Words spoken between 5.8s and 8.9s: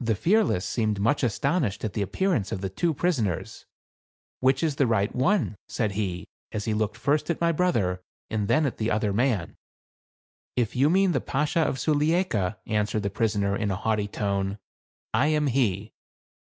he, as he looked first at my brother, and then at the